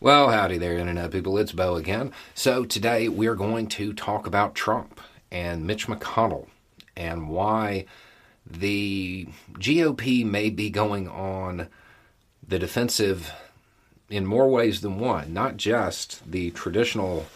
[0.00, 1.36] Well, howdy there, Internet people.
[1.38, 2.12] It's Beau again.
[2.32, 5.00] So, today we're going to talk about Trump
[5.32, 6.46] and Mitch McConnell
[6.96, 7.86] and why
[8.46, 11.66] the GOP may be going on
[12.46, 13.32] the defensive
[14.08, 17.26] in more ways than one, not just the traditional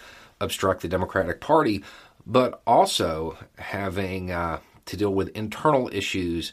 [0.41, 1.83] obstruct the Democratic Party,
[2.25, 6.53] but also having uh, to deal with internal issues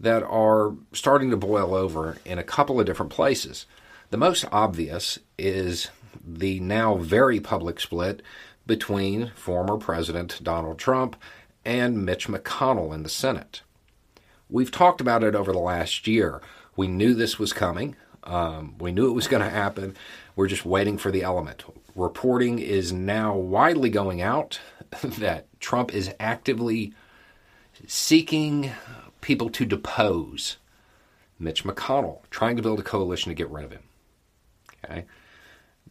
[0.00, 3.66] that are starting to boil over in a couple of different places.
[4.10, 5.90] The most obvious is
[6.24, 8.22] the now very public split
[8.64, 11.16] between former President Donald Trump
[11.64, 13.62] and Mitch McConnell in the Senate.
[14.48, 16.40] We've talked about it over the last year.
[16.76, 17.96] We knew this was coming.
[18.22, 19.96] Um, we knew it was going to happen.
[20.36, 21.64] We're just waiting for the element.
[21.96, 24.60] Reporting is now widely going out
[25.02, 26.94] that Trump is actively
[27.88, 28.70] seeking
[29.20, 30.58] people to depose
[31.40, 33.82] Mitch McConnell, trying to build a coalition to get rid of him.
[34.88, 35.04] Okay.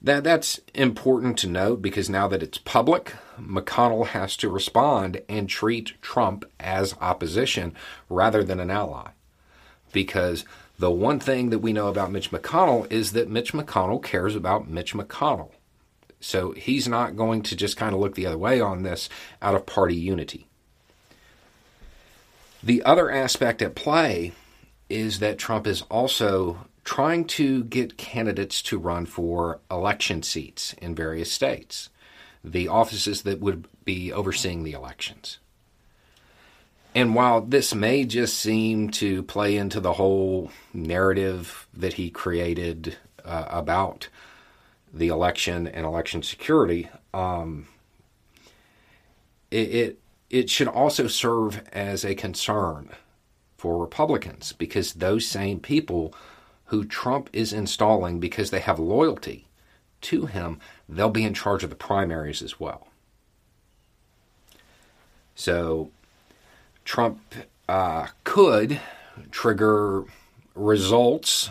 [0.02, 5.50] That, that's important to note because now that it's public, McConnell has to respond and
[5.50, 7.74] treat Trump as opposition
[8.10, 9.10] rather than an ally.
[9.92, 10.46] Because
[10.78, 14.70] the one thing that we know about Mitch McConnell is that Mitch McConnell cares about
[14.70, 15.52] Mitch McConnell.
[16.20, 19.10] So he's not going to just kind of look the other way on this
[19.42, 20.48] out of party unity.
[22.62, 24.34] The other aspect at play
[24.90, 30.96] is that Trump is also trying to get candidates to run for election seats in
[30.96, 31.90] various states,
[32.44, 35.40] the offices that would be overseeing the elections.
[36.94, 42.96] And while this may just seem to play into the whole narrative that he created
[43.26, 44.08] uh, about
[44.94, 47.68] the election and election security, um,
[49.52, 50.00] it, it
[50.30, 52.90] it should also serve as a concern
[53.58, 56.14] for Republicans because those same people
[56.66, 59.48] who Trump is installing because they have loyalty
[60.02, 62.88] to him, they'll be in charge of the primaries as well.
[65.36, 65.92] So
[66.86, 67.20] Trump
[67.68, 68.80] uh, could
[69.32, 70.04] trigger
[70.54, 71.50] results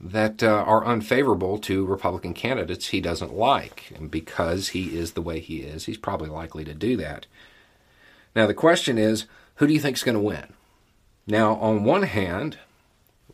[0.00, 3.92] that uh, are unfavorable to Republican candidates he doesn't like.
[3.96, 7.26] And because he is the way he is, he's probably likely to do that.
[8.34, 10.52] Now, the question is who do you think is going to win?
[11.26, 12.58] Now, on one hand,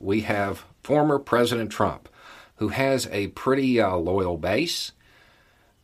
[0.01, 2.09] we have former President Trump,
[2.57, 4.93] who has a pretty uh, loyal base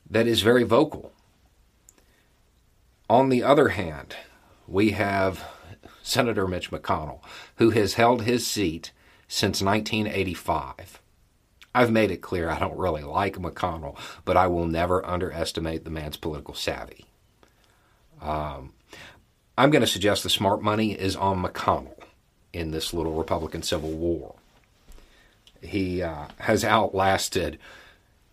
[0.09, 1.12] that is very vocal.
[3.09, 4.15] On the other hand,
[4.69, 5.43] we have
[6.03, 7.21] Senator Mitch McConnell,
[7.56, 8.93] who has held his seat
[9.27, 11.00] since 1985.
[11.75, 15.91] I've made it clear I don't really like McConnell, but I will never underestimate the
[15.91, 17.06] man's political savvy.
[18.21, 18.72] Um,
[19.56, 21.99] I'm going to suggest the smart money is on McConnell
[22.53, 24.34] in this little Republican Civil War.
[25.62, 27.59] He uh, has outlasted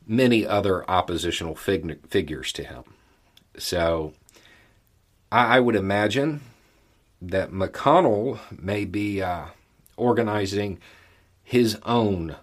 [0.05, 2.83] many other oppositional fig- figures to him.
[3.57, 4.13] So
[5.31, 6.41] I, I, would imagine
[7.21, 9.47] that McConnell may be uh,
[9.97, 10.79] organizing
[11.43, 12.35] his own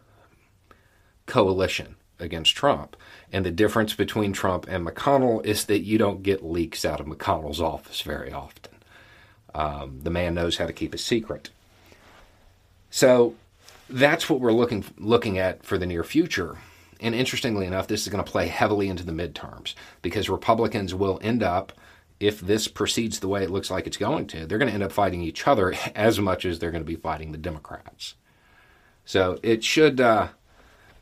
[1.27, 2.97] coalition against Trump.
[3.33, 7.07] And the difference between Trump and McConnell is that you don't get leaks out of
[7.07, 8.73] McConnell's office very often.
[9.55, 11.51] Um, the man knows how to keep a secret.
[12.91, 13.35] So
[13.89, 16.59] that's what we're looking looking at for the near future.
[17.01, 21.19] And interestingly enough, this is going to play heavily into the midterms because Republicans will
[21.23, 21.73] end up,
[22.21, 24.83] if this proceeds the way it looks like it's going to, they're going to end
[24.83, 28.15] up fighting each other as much as they're going to be fighting the Democrats.
[29.05, 30.29] So it should uh,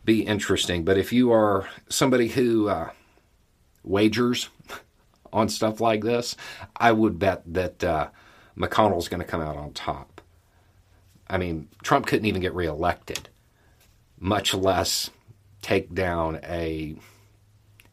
[0.05, 0.85] be interesting.
[0.85, 2.91] But if you are somebody who uh,
[3.85, 4.49] wagers
[5.33, 6.37] on stuff like this,
[6.77, 8.09] I would bet that uh,
[8.57, 10.21] McConnell's going to come out on top.
[11.29, 13.29] I mean, Trump couldn't even get reelected,
[14.19, 15.11] much less
[15.63, 16.97] take down a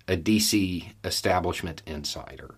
[0.07, 2.55] a DC establishment insider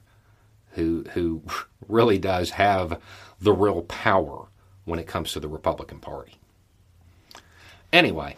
[0.71, 1.43] who who
[1.87, 2.99] really does have
[3.39, 4.47] the real power
[4.85, 6.35] when it comes to the Republican Party.
[7.93, 8.37] Anyway,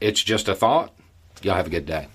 [0.00, 0.94] it's just a thought.
[1.42, 2.08] Y'all have a good day.